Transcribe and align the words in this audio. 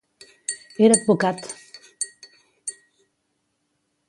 Era 0.87 0.95
advocat. 0.99 1.47